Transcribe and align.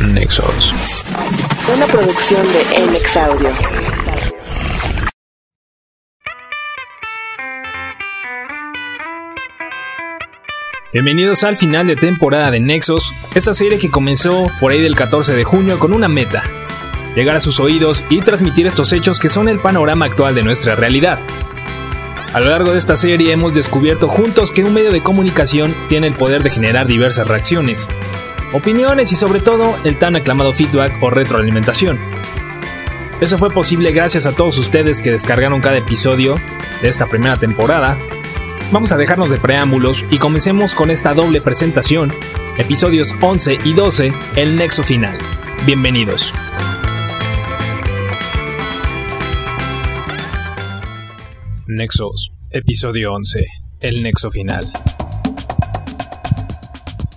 Nexos. 0.00 0.72
Una 1.74 1.84
producción 1.84 2.40
de 2.42 2.98
NX 2.98 3.16
Audio. 3.18 3.50
Bienvenidos 10.94 11.44
al 11.44 11.56
final 11.56 11.86
de 11.86 11.96
temporada 11.96 12.50
de 12.50 12.60
Nexos, 12.60 13.12
esta 13.34 13.52
serie 13.52 13.78
que 13.78 13.90
comenzó 13.90 14.50
por 14.58 14.72
ahí 14.72 14.80
del 14.80 14.96
14 14.96 15.34
de 15.34 15.44
junio 15.44 15.78
con 15.78 15.92
una 15.92 16.08
meta, 16.08 16.44
llegar 17.14 17.36
a 17.36 17.40
sus 17.40 17.60
oídos 17.60 18.02
y 18.08 18.22
transmitir 18.22 18.66
estos 18.66 18.94
hechos 18.94 19.20
que 19.20 19.28
son 19.28 19.50
el 19.50 19.60
panorama 19.60 20.06
actual 20.06 20.34
de 20.34 20.42
nuestra 20.42 20.76
realidad. 20.76 21.18
A 22.32 22.40
lo 22.40 22.48
largo 22.48 22.72
de 22.72 22.78
esta 22.78 22.96
serie 22.96 23.32
hemos 23.32 23.54
descubierto 23.54 24.08
juntos 24.08 24.50
que 24.50 24.64
un 24.64 24.72
medio 24.72 24.92
de 24.92 25.02
comunicación 25.02 25.74
tiene 25.90 26.06
el 26.06 26.14
poder 26.14 26.42
de 26.42 26.50
generar 26.50 26.86
diversas 26.86 27.28
reacciones, 27.28 27.90
opiniones 28.52 29.12
y 29.12 29.16
sobre 29.16 29.40
todo 29.40 29.76
el 29.84 29.98
tan 29.98 30.16
aclamado 30.16 30.52
feedback 30.52 31.02
o 31.02 31.10
retroalimentación. 31.10 31.98
Eso 33.20 33.38
fue 33.38 33.50
posible 33.50 33.92
gracias 33.92 34.26
a 34.26 34.32
todos 34.32 34.58
ustedes 34.58 35.00
que 35.00 35.10
descargaron 35.10 35.60
cada 35.60 35.78
episodio 35.78 36.40
de 36.80 36.88
esta 36.88 37.06
primera 37.06 37.36
temporada 37.36 37.98
Vamos 38.72 38.92
a 38.92 38.96
dejarnos 38.96 39.32
de 39.32 39.38
preámbulos 39.38 40.04
y 40.12 40.18
comencemos 40.18 40.76
con 40.76 40.92
esta 40.92 41.12
doble 41.12 41.40
presentación, 41.40 42.12
episodios 42.56 43.12
11 43.20 43.58
y 43.64 43.72
12, 43.72 44.12
el 44.36 44.56
nexo 44.56 44.84
final. 44.84 45.18
Bienvenidos. 45.66 46.32
Nexos, 51.66 52.30
episodio 52.50 53.12
11, 53.12 53.44
el 53.80 54.04
nexo 54.04 54.30
final. 54.30 54.70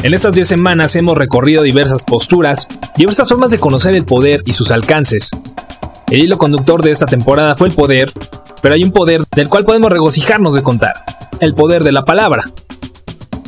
En 0.03 0.13
estas 0.13 0.35
10 0.35 0.45
semanas 0.45 0.98
hemos 0.98 1.17
recorrido 1.17 1.63
diversas 1.63 2.03
posturas, 2.03 2.67
diversas 2.98 3.30
formas 3.30 3.52
de 3.52 3.59
conocer 3.59 3.95
el 3.95 4.03
poder 4.03 4.44
y 4.45 4.52
sus 4.52 4.70
alcances. 4.71 5.31
El 6.11 6.19
hilo 6.19 6.38
conductor 6.38 6.83
de 6.83 6.91
esta 6.91 7.05
temporada 7.05 7.55
fue 7.55 7.69
el 7.69 7.73
poder, 7.73 8.11
pero 8.61 8.75
hay 8.75 8.83
un 8.83 8.91
poder 8.91 9.22
del 9.33 9.47
cual 9.47 9.63
podemos 9.63 9.89
regocijarnos 9.89 10.55
de 10.55 10.61
contar 10.61 10.91
el 11.39 11.55
poder 11.55 11.86
de 11.86 11.94
la 11.94 12.03
palabra. 12.03 12.52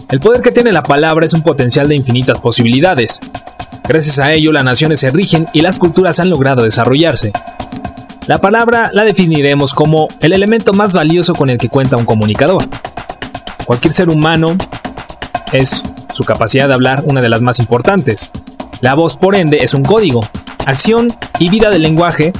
El 0.10 0.22
poder 0.22 0.42
que 0.42 0.54
tiene 0.54 0.72
la 0.72 0.82
palabra 0.82 1.26
es 1.26 1.34
un 1.34 1.42
potencial 1.42 1.90
de 1.90 1.96
infinitas 1.96 2.40
posibilidades. 2.40 3.20
Gracias 3.86 4.18
a 4.20 4.32
ello 4.32 4.54
las 4.54 4.64
naciones 4.64 5.02
se 5.02 5.10
rigen 5.10 5.48
y 5.52 5.60
las 5.60 5.78
culturas 5.78 6.22
han 6.22 6.30
logrado 6.30 6.64
desarrollarse. 6.64 7.34
La 8.28 8.38
palabra 8.38 8.92
la 8.94 9.04
definiremos 9.04 9.74
como 9.74 10.08
el 10.22 10.32
elemento 10.32 10.72
más 10.72 10.94
valioso 10.94 11.34
con 11.34 11.50
el 11.50 11.58
que 11.58 11.68
cuenta 11.68 11.98
un 11.98 12.06
comunicador. 12.06 12.64
Cualquier 13.66 13.92
ser 13.92 14.08
humano 14.08 14.56
es 15.52 15.84
su 16.16 16.24
capacidad 16.24 16.68
de 16.68 16.74
hablar 16.74 17.04
una 17.06 17.22
de 17.22 17.30
las 17.30 17.42
más 17.42 17.60
importantes. 17.60 18.32
La 18.82 18.96
voz, 18.96 19.16
por 19.18 19.36
ende, 19.36 19.60
es 19.62 19.74
un 19.74 19.84
código, 19.84 20.22
acción 20.66 21.14
y 21.38 21.50
vida 21.50 21.70
del 21.70 21.84
lenguaje, 21.84 22.34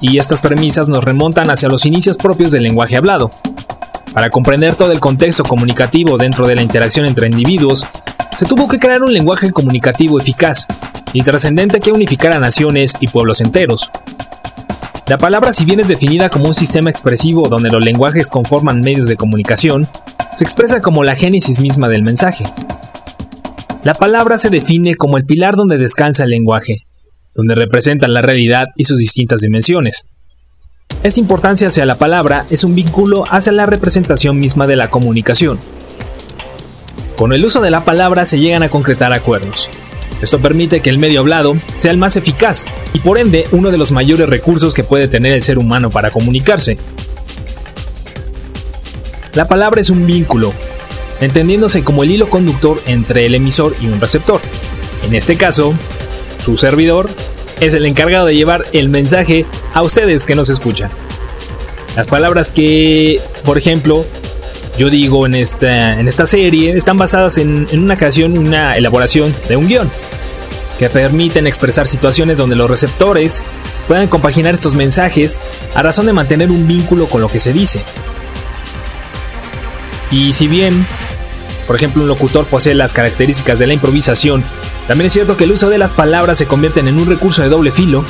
y 0.00 0.18
estas 0.18 0.40
premisas 0.40 0.88
nos 0.88 1.02
remontan 1.02 1.50
hacia 1.50 1.68
los 1.68 1.84
inicios 1.84 2.16
propios 2.16 2.52
del 2.52 2.62
lenguaje 2.62 2.96
hablado, 2.96 3.30
para 4.12 4.28
comprender 4.28 4.74
todo 4.74 4.90
el 4.90 4.98
contexto 4.98 5.44
comunicativo 5.44 6.18
dentro 6.18 6.46
de 6.46 6.56
la 6.56 6.62
interacción 6.62 7.06
entre 7.06 7.28
individuos, 7.28 7.86
se 8.36 8.44
tuvo 8.44 8.66
que 8.66 8.80
crear 8.80 9.02
un 9.02 9.12
lenguaje 9.12 9.52
comunicativo 9.52 10.18
eficaz 10.18 10.66
y 11.12 11.22
trascendente 11.22 11.78
que 11.78 11.92
unificara 11.92 12.40
naciones 12.40 12.94
y 12.98 13.06
pueblos 13.06 13.40
enteros. 13.40 13.88
La 15.06 15.16
palabra, 15.16 15.52
si 15.52 15.64
bien 15.64 15.78
es 15.78 15.88
definida 15.88 16.28
como 16.28 16.46
un 16.46 16.54
sistema 16.54 16.90
expresivo 16.90 17.48
donde 17.48 17.70
los 17.70 17.82
lenguajes 17.82 18.28
conforman 18.28 18.80
medios 18.80 19.06
de 19.06 19.16
comunicación, 19.16 19.86
se 20.36 20.44
expresa 20.44 20.80
como 20.80 21.04
la 21.04 21.14
génesis 21.14 21.60
misma 21.60 21.88
del 21.88 22.02
mensaje. 22.02 22.44
La 23.82 23.94
palabra 23.94 24.36
se 24.36 24.50
define 24.50 24.96
como 24.96 25.16
el 25.16 25.24
pilar 25.24 25.56
donde 25.56 25.78
descansa 25.78 26.24
el 26.24 26.30
lenguaje, 26.30 26.86
donde 27.34 27.54
representa 27.54 28.08
la 28.08 28.20
realidad 28.20 28.66
y 28.76 28.84
sus 28.84 28.98
distintas 28.98 29.40
dimensiones. 29.40 30.06
Esta 31.02 31.18
importancia 31.18 31.68
hacia 31.68 31.86
la 31.86 31.94
palabra 31.94 32.44
es 32.50 32.62
un 32.62 32.74
vínculo 32.74 33.24
hacia 33.30 33.52
la 33.52 33.64
representación 33.64 34.38
misma 34.38 34.66
de 34.66 34.76
la 34.76 34.90
comunicación. 34.90 35.58
Con 37.16 37.32
el 37.32 37.42
uso 37.42 37.62
de 37.62 37.70
la 37.70 37.82
palabra 37.82 38.26
se 38.26 38.38
llegan 38.38 38.62
a 38.62 38.68
concretar 38.68 39.14
acuerdos. 39.14 39.66
Esto 40.20 40.40
permite 40.40 40.80
que 40.80 40.90
el 40.90 40.98
medio 40.98 41.20
hablado 41.20 41.56
sea 41.78 41.90
el 41.90 41.96
más 41.96 42.16
eficaz 42.16 42.66
y 42.92 42.98
por 42.98 43.16
ende 43.16 43.46
uno 43.50 43.70
de 43.70 43.78
los 43.78 43.92
mayores 43.92 44.28
recursos 44.28 44.74
que 44.74 44.84
puede 44.84 45.08
tener 45.08 45.32
el 45.32 45.42
ser 45.42 45.56
humano 45.56 45.88
para 45.88 46.10
comunicarse. 46.10 46.76
La 49.32 49.48
palabra 49.48 49.80
es 49.80 49.88
un 49.88 50.04
vínculo, 50.04 50.52
entendiéndose 51.20 51.84
como 51.84 52.02
el 52.02 52.10
hilo 52.10 52.28
conductor 52.28 52.80
entre 52.86 53.26
el 53.26 53.34
emisor 53.34 53.74
y 53.80 53.86
un 53.86 54.00
receptor. 54.00 54.40
En 55.06 55.14
este 55.14 55.36
caso, 55.36 55.74
su 56.44 56.56
servidor 56.56 57.10
es 57.60 57.74
el 57.74 57.86
encargado 57.86 58.26
de 58.26 58.34
llevar 58.34 58.64
el 58.72 58.88
mensaje 58.88 59.46
a 59.74 59.82
ustedes 59.82 60.24
que 60.24 60.34
nos 60.34 60.48
escuchan. 60.48 60.90
Las 61.96 62.08
palabras 62.08 62.50
que, 62.50 63.20
por 63.44 63.58
ejemplo, 63.58 64.04
yo 64.78 64.88
digo 64.88 65.26
en 65.26 65.34
esta, 65.34 65.98
en 66.00 66.08
esta 66.08 66.26
serie 66.26 66.76
están 66.76 66.96
basadas 66.96 67.36
en, 67.38 67.66
en 67.70 67.82
una 67.82 67.96
creación, 67.96 68.38
una 68.38 68.76
elaboración 68.76 69.34
de 69.48 69.56
un 69.56 69.68
guion, 69.68 69.90
que 70.78 70.88
permiten 70.88 71.46
expresar 71.46 71.86
situaciones 71.86 72.38
donde 72.38 72.56
los 72.56 72.70
receptores 72.70 73.44
puedan 73.86 74.08
compaginar 74.08 74.54
estos 74.54 74.74
mensajes 74.74 75.40
a 75.74 75.82
razón 75.82 76.06
de 76.06 76.14
mantener 76.14 76.50
un 76.50 76.66
vínculo 76.66 77.06
con 77.06 77.20
lo 77.20 77.28
que 77.28 77.38
se 77.38 77.52
dice. 77.52 77.82
Y 80.10 80.32
si 80.32 80.48
bien, 80.48 80.86
por 81.70 81.76
ejemplo, 81.76 82.02
un 82.02 82.08
locutor 82.08 82.46
posee 82.46 82.74
las 82.74 82.92
características 82.92 83.60
de 83.60 83.68
la 83.68 83.74
improvisación 83.74 84.42
también 84.88 85.06
es 85.06 85.12
cierto 85.12 85.36
que 85.36 85.44
el 85.44 85.52
uso 85.52 85.70
de 85.70 85.78
las 85.78 85.92
palabras 85.92 86.36
se 86.36 86.46
convierte 86.46 86.80
en 86.80 86.98
un 86.98 87.06
recurso 87.06 87.42
de 87.42 87.48
doble 87.48 87.70
filo, 87.70 88.04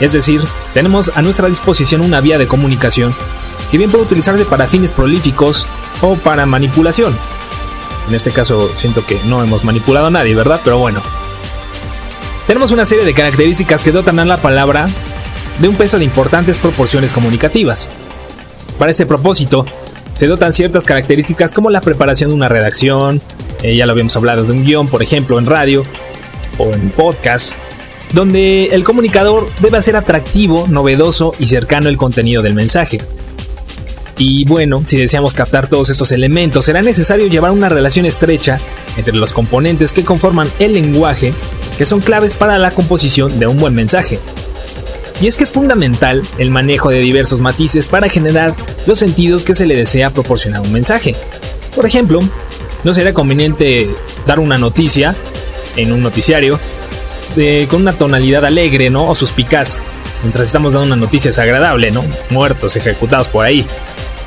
es 0.00 0.12
decir, 0.12 0.42
tenemos 0.74 1.12
a 1.14 1.22
nuestra 1.22 1.46
disposición 1.46 2.00
una 2.00 2.20
vía 2.20 2.38
de 2.38 2.48
comunicación 2.48 3.14
que 3.70 3.78
bien 3.78 3.88
puede 3.88 4.02
utilizarse 4.02 4.44
para 4.44 4.66
fines 4.66 4.90
prolíficos 4.90 5.64
o 6.00 6.16
para 6.16 6.44
manipulación. 6.44 7.16
En 8.08 8.16
este 8.16 8.32
caso 8.32 8.68
siento 8.76 9.06
que 9.06 9.20
no 9.26 9.44
hemos 9.44 9.62
manipulado 9.62 10.06
a 10.06 10.10
nadie, 10.10 10.34
¿verdad? 10.34 10.60
Pero 10.64 10.78
bueno. 10.78 11.00
Tenemos 12.48 12.72
una 12.72 12.84
serie 12.84 13.04
de 13.04 13.14
características 13.14 13.84
que 13.84 13.92
dotan 13.92 14.18
a 14.18 14.24
la 14.24 14.38
palabra 14.38 14.88
de 15.60 15.68
un 15.68 15.76
peso 15.76 16.00
de 16.00 16.04
importantes 16.04 16.58
proporciones 16.58 17.12
comunicativas. 17.12 17.86
Para 18.76 18.90
este 18.90 19.06
propósito, 19.06 19.66
se 20.14 20.26
dotan 20.26 20.52
ciertas 20.52 20.84
características 20.84 21.52
como 21.52 21.70
la 21.70 21.80
preparación 21.80 22.30
de 22.30 22.36
una 22.36 22.48
redacción, 22.48 23.20
eh, 23.62 23.76
ya 23.76 23.86
lo 23.86 23.92
habíamos 23.92 24.16
hablado 24.16 24.44
de 24.44 24.52
un 24.52 24.64
guion, 24.64 24.88
por 24.88 25.02
ejemplo, 25.02 25.38
en 25.38 25.46
radio 25.46 25.84
o 26.58 26.72
en 26.72 26.90
podcast, 26.90 27.58
donde 28.12 28.66
el 28.72 28.84
comunicador 28.84 29.48
debe 29.60 29.80
ser 29.80 29.96
atractivo, 29.96 30.66
novedoso 30.68 31.34
y 31.38 31.48
cercano 31.48 31.88
al 31.88 31.96
contenido 31.96 32.42
del 32.42 32.54
mensaje. 32.54 32.98
Y 34.18 34.44
bueno, 34.44 34.82
si 34.84 34.98
deseamos 34.98 35.34
captar 35.34 35.68
todos 35.68 35.88
estos 35.88 36.12
elementos, 36.12 36.66
será 36.66 36.82
necesario 36.82 37.26
llevar 37.26 37.50
una 37.50 37.68
relación 37.68 38.04
estrecha 38.04 38.60
entre 38.96 39.14
los 39.14 39.32
componentes 39.32 39.92
que 39.92 40.04
conforman 40.04 40.50
el 40.58 40.74
lenguaje, 40.74 41.32
que 41.78 41.86
son 41.86 42.00
claves 42.00 42.36
para 42.36 42.58
la 42.58 42.72
composición 42.72 43.38
de 43.38 43.46
un 43.46 43.56
buen 43.56 43.74
mensaje. 43.74 44.18
Y 45.20 45.26
es 45.26 45.36
que 45.36 45.44
es 45.44 45.52
fundamental 45.52 46.22
el 46.38 46.50
manejo 46.50 46.90
de 46.90 46.98
diversos 46.98 47.40
matices 47.40 47.88
para 47.88 48.08
generar 48.08 48.54
los 48.86 48.98
sentidos 48.98 49.44
que 49.44 49.54
se 49.54 49.66
le 49.66 49.76
desea 49.76 50.10
proporcionar 50.10 50.62
un 50.62 50.72
mensaje. 50.72 51.14
Por 51.74 51.86
ejemplo, 51.86 52.20
no 52.84 52.94
sería 52.94 53.14
conveniente 53.14 53.88
dar 54.26 54.40
una 54.40 54.56
noticia 54.56 55.14
en 55.76 55.92
un 55.92 56.02
noticiario 56.02 56.58
con 57.68 57.82
una 57.82 57.92
tonalidad 57.92 58.44
alegre, 58.44 58.90
¿no? 58.90 59.08
O 59.08 59.14
suspicaz, 59.14 59.80
mientras 60.22 60.48
estamos 60.48 60.74
dando 60.74 60.88
una 60.88 60.96
noticia 60.96 61.30
desagradable, 61.30 61.90
¿no? 61.90 62.04
Muertos, 62.30 62.76
ejecutados 62.76 63.28
por 63.28 63.46
ahí. 63.46 63.66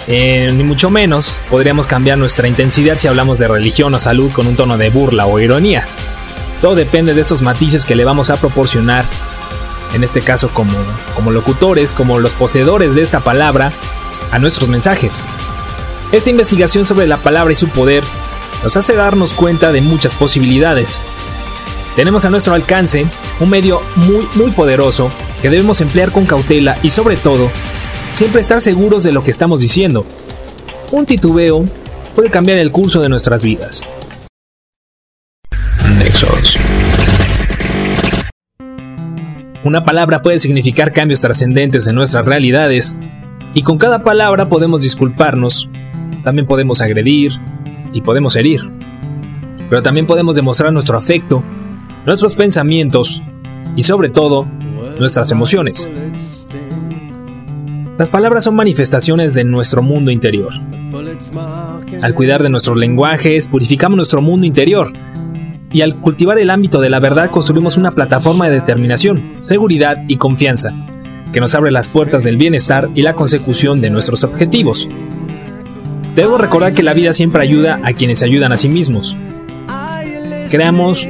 Eh, 0.08 0.52
ni 0.54 0.64
mucho 0.64 0.90
menos 0.90 1.36
podríamos 1.50 1.88
cambiar 1.88 2.18
nuestra 2.18 2.48
intensidad 2.48 2.98
si 2.98 3.08
hablamos 3.08 3.40
de 3.40 3.48
religión 3.48 3.94
o 3.94 4.00
salud 4.00 4.32
con 4.32 4.46
un 4.48 4.56
tono 4.56 4.78
de 4.78 4.90
burla 4.90 5.26
o 5.26 5.40
ironía. 5.40 5.86
Todo 6.62 6.76
depende 6.76 7.14
de 7.14 7.22
estos 7.22 7.42
matices 7.42 7.86
que 7.86 7.96
le 7.96 8.06
vamos 8.06 8.30
a 8.30 8.38
proporcionar, 8.38 9.06
en 9.94 10.04
este 10.04 10.22
caso 10.22 10.50
como, 10.50 10.78
como 11.16 11.32
locutores, 11.32 11.94
como 11.94 12.20
los 12.20 12.34
poseedores 12.34 12.96
de 12.96 13.02
esta 13.02 13.20
palabra, 13.20 13.72
a 14.32 14.40
nuestros 14.40 14.70
mensajes. 14.70 15.26
Esta 16.12 16.30
investigación 16.30 16.86
sobre 16.86 17.08
la 17.08 17.18
palabra 17.18 17.52
y 17.54 17.56
su 17.56 17.68
poder 17.70 18.04
nos 18.64 18.78
hace 18.78 18.96
darnos 18.96 19.34
cuenta 19.34 19.72
de 19.72 19.82
muchas 19.82 20.16
posibilidades. 20.16 21.02
Tenemos 21.96 22.26
a 22.26 22.30
nuestro 22.30 22.54
alcance 22.54 23.06
un 23.40 23.50
medio 23.50 23.82
muy 23.96 24.28
muy 24.36 24.52
poderoso 24.52 25.12
que 25.42 25.50
debemos 25.50 25.82
emplear 25.82 26.12
con 26.12 26.26
cautela 26.26 26.78
y 26.82 26.92
sobre 26.92 27.18
todo, 27.18 27.50
siempre 28.14 28.42
estar 28.42 28.62
seguros 28.62 29.04
de 29.04 29.12
lo 29.12 29.24
que 29.24 29.32
estamos 29.32 29.62
diciendo. 29.62 30.06
Un 30.92 31.06
titubeo 31.06 31.66
puede 32.16 32.30
cambiar 32.30 32.60
el 32.60 32.72
curso 32.72 33.02
de 33.02 33.10
nuestras 33.10 33.44
vidas. 33.44 33.84
Nexos. 35.98 36.58
Una 39.66 39.84
palabra 39.84 40.22
puede 40.22 40.40
significar 40.40 40.94
cambios 40.94 41.20
trascendentes 41.20 41.88
en 41.88 41.96
nuestras 41.96 42.26
realidades 42.26 42.96
y 43.54 43.64
con 43.64 43.78
cada 43.78 44.00
palabra 44.00 44.48
podemos 44.48 44.84
disculparnos, 44.84 45.70
también 46.24 46.46
podemos 46.46 46.82
agredir, 46.82 47.34
y 47.96 48.02
podemos 48.02 48.36
herir. 48.36 48.62
Pero 49.70 49.82
también 49.82 50.06
podemos 50.06 50.36
demostrar 50.36 50.72
nuestro 50.72 50.98
afecto 50.98 51.42
nuestros 52.06 52.36
pensamientos 52.36 53.22
y 53.76 53.82
sobre 53.82 54.10
todo 54.10 54.46
nuestras 55.00 55.32
emociones. 55.32 55.90
Las 57.98 58.10
palabras 58.10 58.44
son 58.44 58.56
manifestaciones 58.56 59.34
de 59.34 59.46
nuestro 59.46 59.82
mundo 59.82 60.12
interior. 60.12 60.54
Al 62.02 62.14
cuidar 62.14 62.44
de 62.44 62.50
nuestros 62.50 62.78
lenguajes, 62.78 63.48
purificamos 63.48 63.96
nuestro 63.96 64.22
mundo 64.22 64.46
interior. 64.46 64.92
Y 65.72 65.82
al 65.82 66.00
cultivar 66.00 66.40
el 66.40 66.50
ámbito 66.50 66.80
de 66.80 66.90
la 66.90 67.00
verdad, 67.00 67.30
construimos 67.32 67.78
una 67.78 67.92
plataforma 67.92 68.48
de 68.48 68.56
determinación, 68.56 69.34
seguridad 69.42 70.04
y 70.08 70.18
confianza, 70.18 70.74
que 71.34 71.40
nos 71.40 71.54
abre 71.56 71.72
las 71.72 71.90
puertas 71.90 72.24
del 72.24 72.38
bienestar 72.38 72.90
y 72.96 73.02
la 73.02 73.14
consecución 73.14 73.82
de 73.82 73.90
nuestros 73.90 74.24
objetivos. 74.24 74.88
Debo 76.16 76.38
recordar 76.38 76.74
que 76.74 76.84
la 76.84 76.94
vida 76.94 77.14
siempre 77.14 77.42
ayuda 77.42 77.80
a 77.84 77.92
quienes 77.94 78.20
se 78.20 78.26
ayudan 78.26 78.54
a 78.54 78.58
sí 78.58 78.70
mismos. 78.70 79.16
Creamos 80.50 81.06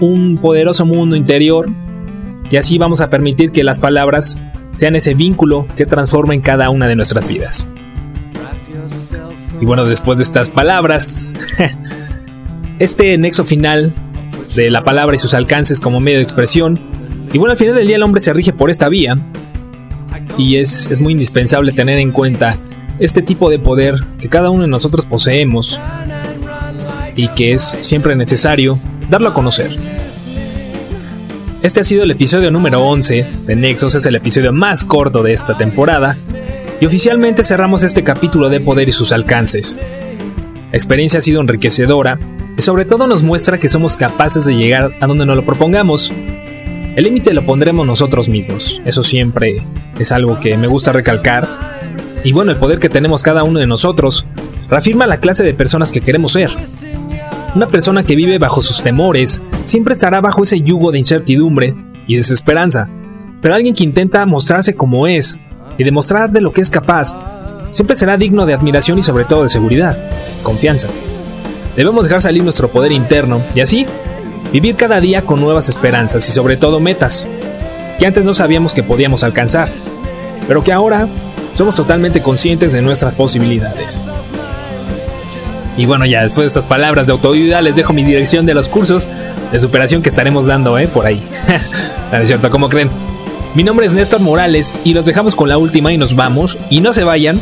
un 0.00 0.38
poderoso 0.38 0.86
mundo 0.86 1.16
interior 1.16 1.68
y 2.50 2.56
así 2.56 2.78
vamos 2.78 3.00
a 3.00 3.10
permitir 3.10 3.50
que 3.50 3.64
las 3.64 3.80
palabras 3.80 4.40
sean 4.76 4.96
ese 4.96 5.14
vínculo 5.14 5.66
que 5.76 5.84
transformen 5.84 6.40
cada 6.40 6.70
una 6.70 6.86
de 6.88 6.96
nuestras 6.96 7.28
vidas. 7.28 7.68
Y 9.60 9.64
bueno, 9.64 9.84
después 9.84 10.18
de 10.18 10.24
estas 10.24 10.50
palabras, 10.50 11.30
este 12.78 13.16
nexo 13.16 13.44
final 13.44 13.94
de 14.54 14.70
la 14.70 14.84
palabra 14.84 15.14
y 15.14 15.18
sus 15.18 15.34
alcances 15.34 15.80
como 15.80 16.00
medio 16.00 16.18
de 16.18 16.24
expresión, 16.24 16.78
y 17.32 17.38
bueno, 17.38 17.52
al 17.52 17.58
final 17.58 17.74
del 17.74 17.86
día 17.86 17.96
el 17.96 18.02
hombre 18.02 18.20
se 18.20 18.32
rige 18.32 18.52
por 18.52 18.70
esta 18.70 18.88
vía, 18.88 19.16
y 20.38 20.56
es, 20.56 20.88
es 20.90 21.00
muy 21.00 21.12
indispensable 21.12 21.72
tener 21.72 21.98
en 21.98 22.12
cuenta 22.12 22.56
este 22.98 23.22
tipo 23.22 23.50
de 23.50 23.58
poder 23.58 23.96
que 24.18 24.28
cada 24.28 24.50
uno 24.50 24.62
de 24.62 24.68
nosotros 24.68 25.06
poseemos, 25.06 25.78
y 27.14 27.28
que 27.28 27.52
es 27.52 27.78
siempre 27.80 28.14
necesario 28.14 28.78
darlo 29.08 29.28
a 29.28 29.34
conocer. 29.34 29.70
Este 31.62 31.80
ha 31.80 31.84
sido 31.84 32.02
el 32.04 32.10
episodio 32.10 32.50
número 32.50 32.82
11 32.86 33.26
de 33.46 33.56
Nexos, 33.56 33.94
es 33.94 34.04
el 34.06 34.14
episodio 34.14 34.52
más 34.52 34.84
corto 34.84 35.22
de 35.22 35.32
esta 35.32 35.56
temporada, 35.56 36.14
y 36.78 36.84
oficialmente 36.84 37.42
cerramos 37.42 37.82
este 37.82 38.04
capítulo 38.04 38.50
de 38.50 38.60
poder 38.60 38.88
y 38.88 38.92
sus 38.92 39.12
alcances. 39.12 39.76
La 40.70 40.76
experiencia 40.76 41.18
ha 41.18 41.22
sido 41.22 41.40
enriquecedora 41.40 42.18
y 42.56 42.62
sobre 42.62 42.84
todo 42.84 43.06
nos 43.06 43.22
muestra 43.22 43.58
que 43.58 43.68
somos 43.68 43.96
capaces 43.96 44.44
de 44.44 44.56
llegar 44.56 44.90
a 45.00 45.06
donde 45.06 45.26
nos 45.26 45.36
lo 45.36 45.44
propongamos. 45.44 46.12
El 46.96 47.04
límite 47.04 47.34
lo 47.34 47.44
pondremos 47.44 47.86
nosotros 47.86 48.28
mismos, 48.28 48.80
eso 48.84 49.02
siempre 49.02 49.62
es 49.98 50.12
algo 50.12 50.40
que 50.40 50.56
me 50.56 50.66
gusta 50.66 50.92
recalcar. 50.92 51.46
Y 52.24 52.32
bueno, 52.32 52.52
el 52.52 52.58
poder 52.58 52.78
que 52.78 52.88
tenemos 52.88 53.22
cada 53.22 53.44
uno 53.44 53.60
de 53.60 53.66
nosotros 53.66 54.24
reafirma 54.68 55.06
la 55.06 55.20
clase 55.20 55.44
de 55.44 55.54
personas 55.54 55.92
que 55.92 56.00
queremos 56.00 56.32
ser. 56.32 56.50
Una 57.54 57.66
persona 57.68 58.02
que 58.02 58.16
vive 58.16 58.38
bajo 58.38 58.62
sus 58.62 58.82
temores 58.82 59.42
siempre 59.64 59.94
estará 59.94 60.20
bajo 60.20 60.42
ese 60.42 60.60
yugo 60.60 60.92
de 60.92 60.98
incertidumbre 60.98 61.74
y 62.06 62.16
desesperanza, 62.16 62.88
pero 63.42 63.54
alguien 63.54 63.74
que 63.74 63.84
intenta 63.84 64.24
mostrarse 64.26 64.74
como 64.74 65.06
es 65.06 65.38
y 65.78 65.84
demostrar 65.84 66.30
de 66.30 66.40
lo 66.40 66.52
que 66.52 66.62
es 66.62 66.70
capaz, 66.70 67.18
siempre 67.72 67.96
será 67.96 68.16
digno 68.16 68.46
de 68.46 68.54
admiración 68.54 68.98
y 68.98 69.02
sobre 69.02 69.24
todo 69.24 69.42
de 69.42 69.48
seguridad, 69.50 69.96
confianza. 70.42 70.88
Debemos 71.76 72.06
dejar 72.06 72.22
salir 72.22 72.42
nuestro 72.42 72.68
poder 72.68 72.90
interno 72.90 73.42
y 73.54 73.60
así 73.60 73.86
vivir 74.50 74.76
cada 74.76 74.98
día 75.00 75.22
con 75.22 75.40
nuevas 75.40 75.68
esperanzas 75.68 76.26
y 76.26 76.32
sobre 76.32 76.56
todo 76.56 76.80
metas 76.80 77.26
que 77.98 78.06
antes 78.06 78.24
no 78.24 78.34
sabíamos 78.34 78.72
que 78.72 78.82
podíamos 78.82 79.22
alcanzar, 79.24 79.68
pero 80.48 80.64
que 80.64 80.72
ahora 80.72 81.06
somos 81.56 81.74
totalmente 81.74 82.22
conscientes 82.22 82.72
de 82.72 82.80
nuestras 82.80 83.14
posibilidades. 83.14 84.00
Y 85.76 85.84
bueno, 85.84 86.06
ya 86.06 86.22
después 86.22 86.44
de 86.44 86.48
estas 86.48 86.66
palabras 86.66 87.06
de 87.06 87.12
autoayuda, 87.12 87.60
les 87.60 87.76
dejo 87.76 87.92
mi 87.92 88.04
dirección 88.04 88.46
de 88.46 88.54
los 88.54 88.70
cursos 88.70 89.08
de 89.52 89.60
superación 89.60 90.02
que 90.02 90.08
estaremos 90.08 90.46
dando, 90.46 90.78
¿eh? 90.78 90.88
Por 90.88 91.04
ahí. 91.04 91.22
¿No 92.12 92.18
es 92.18 92.28
cierto? 92.28 92.50
¿Cómo 92.50 92.70
creen? 92.70 92.88
Mi 93.54 93.62
nombre 93.62 93.86
es 93.86 93.94
Néstor 93.94 94.20
Morales 94.20 94.74
y 94.84 94.94
los 94.94 95.04
dejamos 95.04 95.34
con 95.34 95.50
la 95.50 95.58
última 95.58 95.92
y 95.92 95.98
nos 95.98 96.16
vamos. 96.16 96.56
Y 96.70 96.80
no 96.80 96.94
se 96.94 97.04
vayan, 97.04 97.38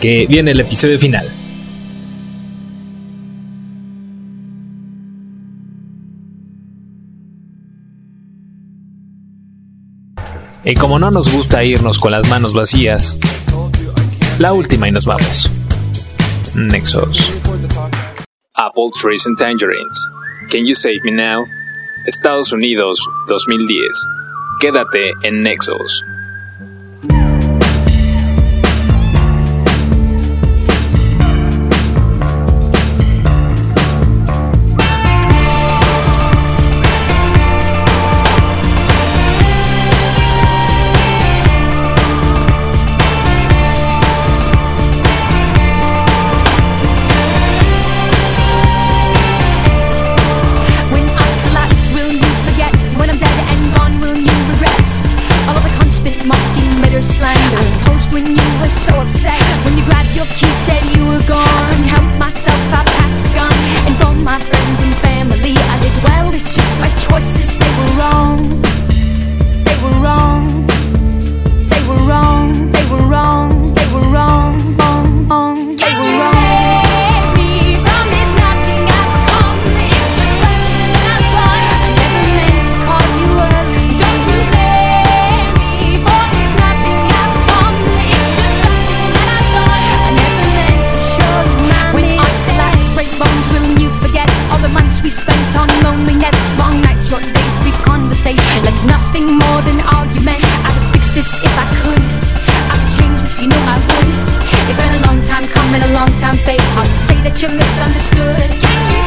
que 0.00 0.26
viene 0.26 0.52
el 0.52 0.60
episodio 0.60 0.98
final. 0.98 1.28
Y 10.64 10.74
como 10.74 10.98
no 10.98 11.10
nos 11.10 11.30
gusta 11.30 11.62
irnos 11.62 11.98
con 11.98 12.10
las 12.12 12.28
manos 12.30 12.54
vacías, 12.54 13.18
la 14.38 14.52
última 14.52 14.88
y 14.88 14.92
nos 14.92 15.04
vamos. 15.04 15.50
Nexos. 16.54 17.32
Apple 18.54 18.90
Trees 19.00 19.26
and 19.26 19.36
Tangerines. 19.36 20.08
Can 20.50 20.64
You 20.64 20.74
Save 20.74 21.00
Me 21.04 21.10
Now? 21.10 21.44
Estados 22.06 22.52
Unidos, 22.52 22.98
2010. 23.28 24.06
Quédate 24.60 25.12
en 25.24 25.42
Nexos. 25.42 26.02
that 107.24 107.40
you 107.40 107.48
misunderstood. 107.48 109.03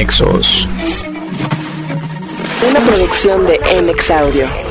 Nexos. 0.00 0.66
Una 2.66 2.80
producción 2.80 3.46
de 3.46 3.60
NX 3.82 4.10
Audio. 4.12 4.69